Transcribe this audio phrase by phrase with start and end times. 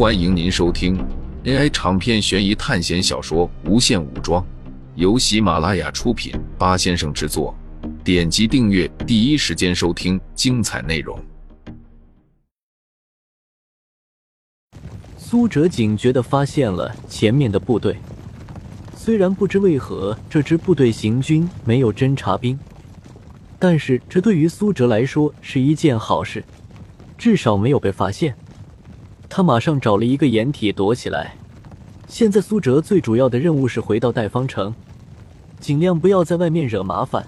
[0.00, 0.96] 欢迎您收听
[1.44, 4.42] AI 长篇悬疑探险小说《无限武装》，
[4.94, 7.54] 由喜马拉雅出品，八先生制作。
[8.02, 11.22] 点击订阅，第一时间收听精彩内容。
[15.18, 17.94] 苏哲警觉的发现了前面的部队，
[18.96, 22.58] 虽然不知为何这支部队行军没有侦察兵，
[23.58, 26.42] 但是这对于苏哲来说是一件好事，
[27.18, 28.34] 至少没有被发现。
[29.30, 31.36] 他马上找了一个掩体躲起来。
[32.08, 34.74] 现在苏哲最主要的任务是回到代方城，
[35.60, 37.24] 尽量不要在外面惹麻烦。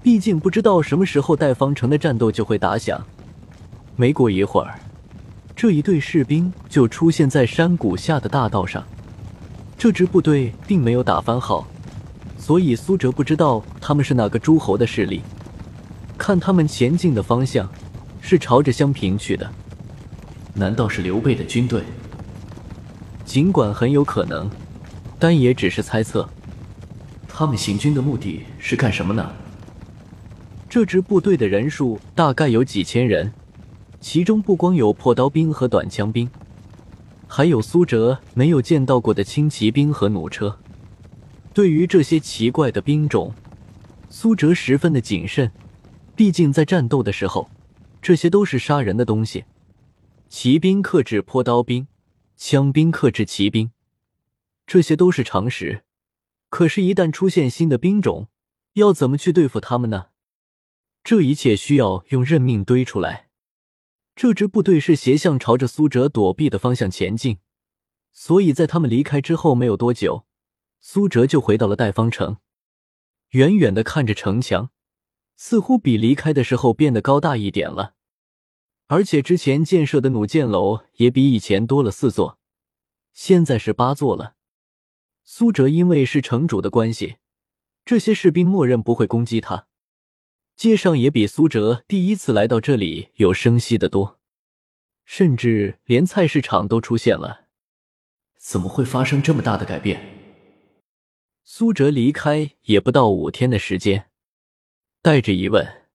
[0.00, 3.04] 毕竟不知道什么时候代方城的战斗就会打响。
[3.96, 4.78] 没过一会儿，
[5.56, 8.84] 这一队士兵就出现在山谷下的大道上。
[9.76, 11.66] 这支部队并没有打番号，
[12.38, 15.20] 所以苏哲不知道他们是哪个诸侯的势力。
[16.16, 17.68] 看他们前进的方向，
[18.20, 19.50] 是朝着襄平去的。
[20.54, 21.82] 难道是刘备的军队？
[23.24, 24.48] 尽管很有可能，
[25.18, 26.28] 但也只是猜测。
[27.26, 29.32] 他们行军的目的是干什么呢？
[30.68, 33.32] 这支部队的人数大概有几千人，
[34.00, 36.28] 其中不光有破刀兵和短枪兵，
[37.26, 40.56] 还有苏哲没有见到过的轻骑兵和弩车。
[41.52, 43.32] 对于这些奇怪的兵种，
[44.08, 45.50] 苏哲十分的谨慎，
[46.14, 47.48] 毕竟在战斗的时候，
[48.00, 49.44] 这些都是杀人的东西。
[50.36, 51.86] 骑兵克制坡刀兵，
[52.36, 53.70] 枪兵克制骑兵，
[54.66, 55.84] 这些都是常识。
[56.48, 58.26] 可是，一旦出现新的兵种，
[58.72, 60.06] 要怎么去对付他们呢？
[61.04, 63.28] 这一切需要用任命堆出来。
[64.16, 67.38] 这支部队是斜向朝着苏哲躲避的方向前进，
[68.10, 70.26] 所以在他们离开之后没有多久，
[70.80, 72.38] 苏哲就回到了代方城。
[73.30, 74.70] 远远的看着城墙，
[75.36, 77.94] 似乎比离开的时候变得高大一点了。
[78.86, 82.38] 而且之前建设的弩箭楼也比以前多了四座，
[83.12, 84.34] 现在是八座了。
[85.22, 87.16] 苏哲因为是城主的关系，
[87.84, 89.66] 这些士兵默认不会攻击他。
[90.54, 94.20] 街上也比苏哲第一次来到这里有声息的多，
[95.04, 97.46] 甚至连菜市场都出现了。
[98.38, 100.00] 怎么会发生这么大的改变？
[101.42, 104.10] 苏哲离开也不到五天的时间，
[105.00, 105.86] 带着疑问，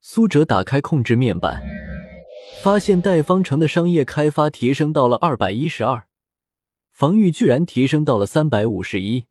[0.00, 1.60] 苏哲打开控制面板。
[2.66, 6.08] 发现代方城的商业开发提升到了二百一十二，
[6.90, 9.26] 防御居然提升到了三百五十一。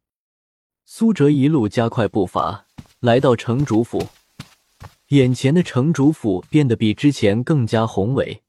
[0.85, 2.66] 苏哲一路加快步伐，
[3.01, 4.07] 来到城主府。
[5.09, 8.41] 眼前的城主府变得比之前更加宏伟，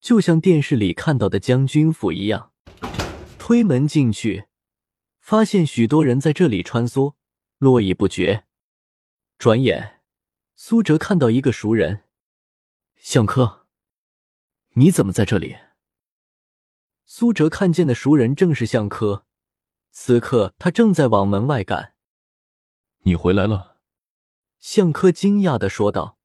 [0.00, 2.52] 就像电视里看到的将军府一样。
[3.38, 4.46] 推门进去，
[5.20, 7.12] 发现许多人在这里穿梭，
[7.58, 8.44] 络绎不绝。
[9.36, 10.00] 转眼，
[10.56, 12.04] 苏哲看到一个熟人，
[12.96, 13.59] 向科。
[14.74, 15.56] 你怎么在这里？
[17.04, 19.24] 苏哲看见的熟人正是向科，
[19.90, 21.94] 此刻他正在往门外赶。
[23.00, 23.78] 你回来了，
[24.60, 26.18] 向科惊讶的说道。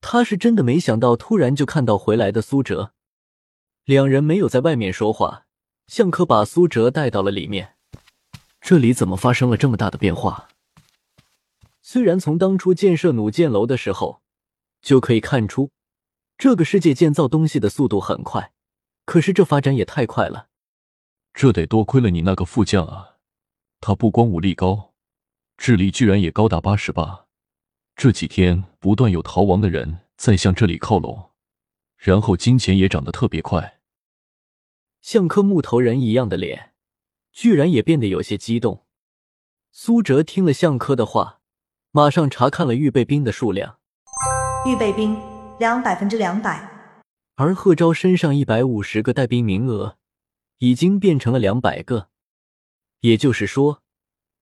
[0.00, 2.92] 他是真的没想到，突然就看到回来的苏哲。
[3.84, 5.46] 两人没有在外面说话，
[5.86, 7.76] 向科把苏哲带到了里面。
[8.60, 10.48] 这里怎么发生了这么大的变化？
[11.80, 14.22] 虽然从当初建设弩箭楼的时候
[14.82, 15.70] 就可以看出。
[16.38, 18.52] 这个世界建造东西的速度很快，
[19.04, 20.48] 可是这发展也太快了。
[21.34, 23.16] 这得多亏了你那个副将啊！
[23.80, 24.94] 他不光武力高，
[25.56, 27.26] 智力居然也高达八十八。
[27.96, 31.30] 这几天不断有逃亡的人在向这里靠拢，
[31.96, 33.80] 然后金钱也涨得特别快。
[35.00, 36.72] 像颗木头人一样的脸，
[37.32, 38.86] 居然也变得有些激动。
[39.72, 41.40] 苏哲听了向科的话，
[41.90, 43.80] 马上查看了预备兵的数量。
[44.64, 45.18] 预备兵。
[45.58, 46.70] 两百分之两百，
[47.34, 49.98] 而贺昭身上一百五十个带兵名额
[50.58, 52.10] 已经变成了两百个，
[53.00, 53.82] 也就是说，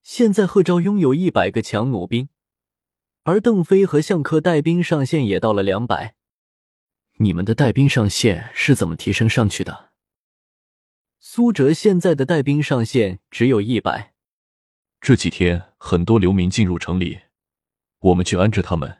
[0.02, 2.28] 现在贺昭拥有一百个强弩兵，
[3.22, 6.16] 而邓飞和向克带兵上限也到了两百。
[7.18, 9.92] 你们的带兵上限是怎么提升上去的？
[11.18, 14.12] 苏哲现在的带兵上限只有一百。
[15.00, 17.20] 这几天很多流民进入城里，
[18.00, 18.98] 我们去安置他们。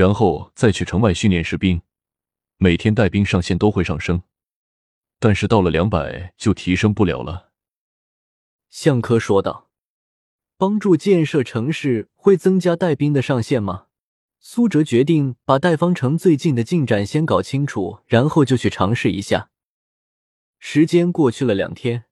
[0.00, 1.82] 然后再去城外训练士兵，
[2.56, 4.22] 每天带兵上限都会上升，
[5.18, 7.50] 但是到了两百就提升不了了。
[8.70, 9.68] 向科说道
[10.56, 13.88] ：“帮助建设城市会增加带兵的上限吗？”
[14.40, 19.50] 苏哲决定把代方城最近的进展先搞清楚，然后就去尝试一下。
[20.58, 22.04] 时间过去了两天，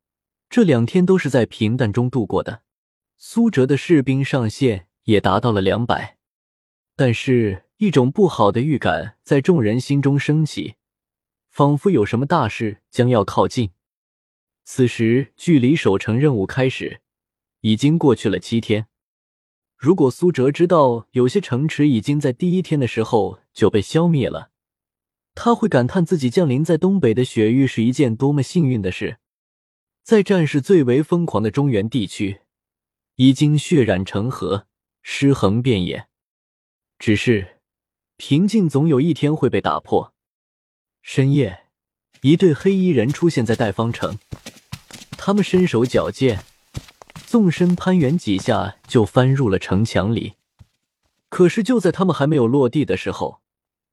[0.51, 2.65] 这两天都是在平淡中度过的。
[3.17, 6.19] 苏哲的士兵上限也达到了两百，
[6.95, 7.65] 但是。
[7.79, 10.75] 一种不好的预感在众人心中升起，
[11.49, 13.71] 仿佛有什么大事将要靠近。
[14.65, 17.01] 此时距离守城任务开始
[17.61, 18.89] 已经过去了七天。
[19.77, 24.51] 如果苏哲知道有些城池已经在第一天的时候就被消灭了，
[25.37, 29.19] 他会感叹自己降临在东北的雪域是一件多么幸运的事。
[30.03, 32.41] 在战事最为疯狂的中原地区，
[33.15, 34.67] 已经血染成河，
[35.01, 36.09] 尸横遍野。
[36.99, 37.58] 只是
[38.19, 40.13] 平静总有一天会被打破。
[41.03, 41.67] 深夜，
[42.23, 44.19] 一对黑衣人出现在代方城，
[45.13, 46.45] 他们身手矫健。
[47.29, 50.35] 纵身攀援几下，就翻入了城墙里。
[51.29, 53.41] 可是就在他们还没有落地的时候，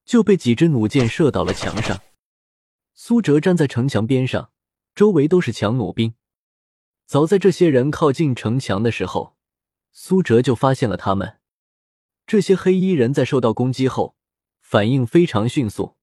[0.04, 2.02] 就被几支弩箭射到了墙上。
[2.96, 4.50] 苏哲站在城墙边上，
[4.96, 6.16] 周围都是强弩兵。
[7.06, 9.36] 早在这些人靠近城墙的时候，
[9.92, 11.38] 苏哲就发现了他们。
[12.28, 14.16] 这些黑衣人在受到攻击后，
[14.62, 15.96] 反应非常迅速，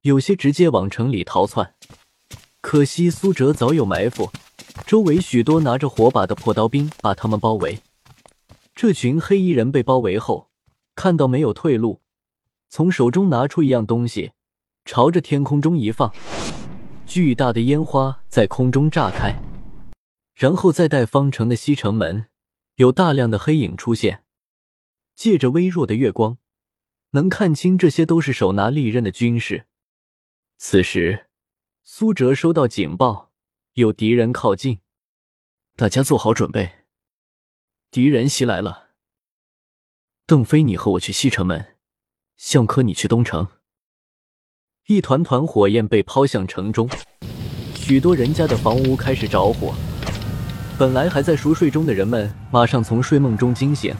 [0.00, 1.74] 有些直接往城里逃窜。
[2.62, 4.30] 可惜苏哲早有埋伏。
[4.86, 7.80] 周围许多拿着火把的破刀兵把他们包围。
[8.74, 10.48] 这群黑衣人被包围后，
[10.96, 12.00] 看到没有退路，
[12.68, 14.32] 从手中拿出一样东西，
[14.84, 16.12] 朝着天空中一放，
[17.06, 19.40] 巨大的烟花在空中炸开。
[20.34, 22.26] 然后再带方城的西城门，
[22.76, 24.23] 有大量的黑影出现，
[25.14, 26.38] 借着微弱的月光，
[27.10, 29.66] 能看清这些都是手拿利刃的军士。
[30.56, 31.26] 此时，
[31.82, 33.32] 苏哲收到警报。
[33.74, 34.78] 有敌人靠近，
[35.74, 36.84] 大家做好准备，
[37.90, 38.90] 敌人袭来了。
[40.26, 41.74] 邓飞，你和我去西城门，
[42.36, 43.48] 向科，你去东城。
[44.86, 46.88] 一团团火焰被抛向城中，
[47.74, 49.74] 许多人家的房屋开始着火。
[50.78, 53.92] 本来还在熟睡中的人们，马上从睡梦中惊醒，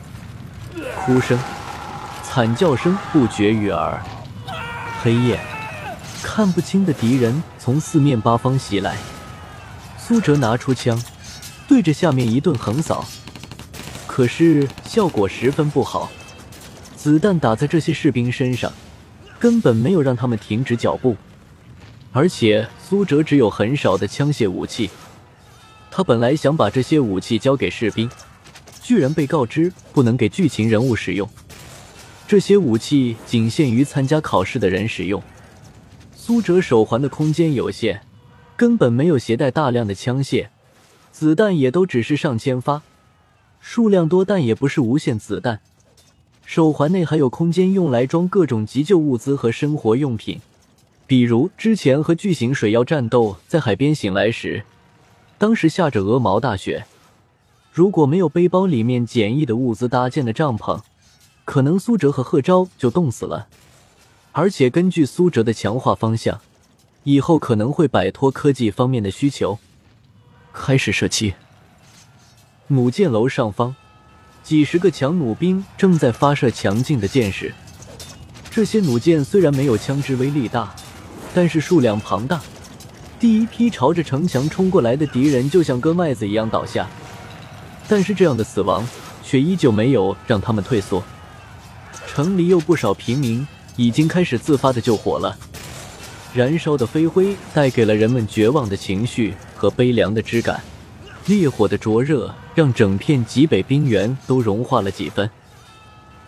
[1.04, 1.38] 哭声、
[2.22, 4.02] 惨叫声不绝于耳。
[5.02, 5.38] 黑夜，
[6.22, 8.96] 看不清的敌人从四面八方袭来。
[9.98, 10.98] 苏哲拿出枪，
[11.68, 13.04] 对着下面一顿横扫，
[14.06, 16.10] 可是效果十分不好。
[16.96, 18.72] 子弹打在这些士兵身上，
[19.38, 21.14] 根本没有让他们停止脚步。
[22.12, 24.88] 而且苏哲只有很少的枪械武器，
[25.90, 28.08] 他本来想把这些武器交给士兵，
[28.84, 31.28] 居然被告知不能给剧情人物使用。
[32.28, 35.20] 这些武器仅限于参加考试的人使用。
[36.14, 38.02] 苏哲手环的空间有限。
[38.56, 40.46] 根本没有携带大量的枪械，
[41.10, 42.82] 子弹也都只是上千发，
[43.58, 45.58] 数量多，但也不是无限子弹。
[46.46, 50.40] 手环内还有空间用来装各种急救物资和生活用品，
[51.04, 54.62] 比如之前和巨型水妖战斗在海边醒来时，
[55.36, 56.86] 当时下着鹅毛大雪，
[57.74, 60.80] 如果没有背包里面简易的物资搭建的帐篷，
[61.44, 63.48] 可能苏哲和贺昭就冻死了。
[64.30, 66.40] 而且根据苏哲的强化方向。
[67.02, 69.58] 以后可能会摆脱科技方面的需求，
[70.54, 71.34] 开始射击。
[72.68, 73.74] 弩箭楼上方，
[74.42, 77.52] 几十个强弩兵正在发射强劲的箭矢。
[78.50, 80.74] 这些弩箭虽然没有枪支威力大，
[81.34, 82.40] 但是数量庞大。
[83.20, 86.88] 第一批朝着城墙冲过来的敌人就像割麦子一样倒下，
[87.88, 88.86] 但是这样的死亡
[89.22, 91.02] 却依旧没有让他们退缩。
[92.06, 93.46] 城里有不少平民
[93.76, 95.36] 已经开始自发的救火了。
[96.32, 100.62] 燃烧的飞灰带给了人们绝望的情绪和悲凉的之感，
[101.26, 105.30] 烈火的灼热让整片极北冰原都融化了几分。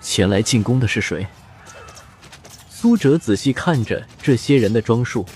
[0.01, 1.27] 前来进攻的是谁？
[2.71, 5.27] 苏哲仔细看着这些人的装束，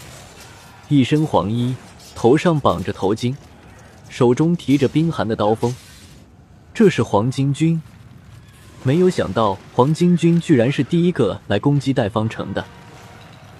[0.88, 1.74] 一身黄衣，
[2.14, 3.34] 头上绑着头巾，
[4.08, 5.74] 手中提着冰寒的刀锋，
[6.72, 7.80] 这是黄巾军。
[8.82, 12.64] 没有想到黄巾军居然是第一个来攻击代方城的。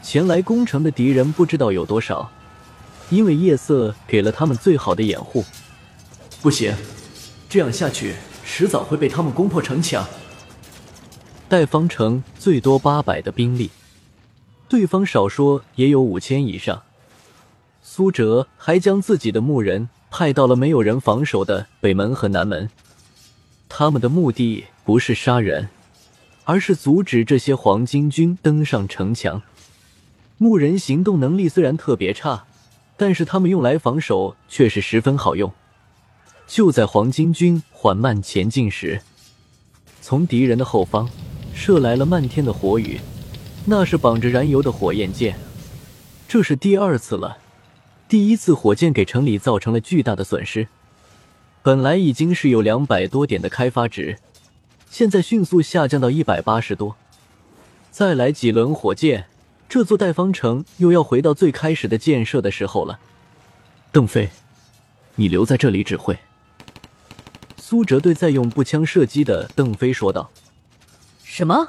[0.02, 2.30] 前来攻城的敌人不知道有多少，
[3.10, 5.44] 因为夜色给了他们最好的掩护。
[6.40, 6.74] 不行，
[7.50, 8.14] 这样下去
[8.44, 10.06] 迟早会被他们攻破城墙。
[11.50, 13.70] 代方城最多八百的兵力，
[14.68, 16.82] 对方少说也有五千以上。
[17.82, 22.70] 苏哲还将自己的牧人派到了没有人防守的北门和南门，
[23.72, 25.68] 他们的目的不是杀人，
[26.44, 29.40] 而是阻止这些黄巾军登上城墙。
[30.36, 32.44] 牧人行动能力虽然特别差，
[32.96, 35.50] 但是他们用来防守却是十分好用。
[36.48, 39.00] 就在黄巾军缓慢前进时，
[40.02, 41.08] 从敌人的后方
[41.54, 43.00] 射来了漫天的火雨，
[43.64, 45.38] 那是绑着燃油的火焰箭。
[46.26, 47.38] 这是第二次了，
[48.08, 50.66] 第一次火箭给城里造成了巨大的损失。
[51.62, 54.18] 本来已经是有两百多点的开发值，
[54.90, 56.96] 现在迅速下降到一百八十多。
[57.90, 59.26] 再来几轮火箭。
[59.68, 62.98] 这座代方城又要回到最开始的建设的时候了。
[63.92, 64.30] 邓飞，
[65.14, 66.18] 你留在这里指挥。”
[67.56, 70.28] 苏哲对在用步枪射击的邓飞说道
[71.22, 71.68] ：“什么？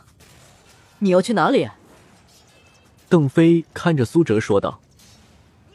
[0.98, 1.70] 你要去哪里？”
[3.08, 4.80] 邓飞看着苏哲说道：“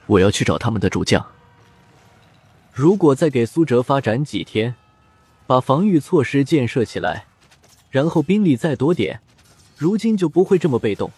[0.07, 1.25] 我要去找他们的主将。
[2.77, 4.75] 如果再给苏哲发展几天，
[5.47, 7.25] 把防御措施建设起来，
[7.91, 9.19] 然后兵力再多点，
[9.79, 11.11] 如今就不会这么被动。”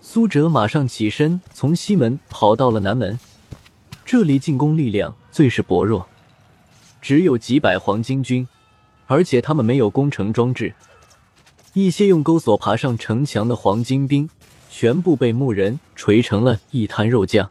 [0.00, 3.18] 苏哲马上起身，从西门跑到了南门。
[4.04, 6.06] 这里进攻力量最是薄弱，
[7.02, 8.46] 只有几百黄巾军，
[9.08, 10.72] 而且他们没有攻城装置。
[11.72, 14.30] 一些用钩索爬上城墙的黄巾兵。
[14.72, 17.50] 全部被牧人锤成了一滩肉酱。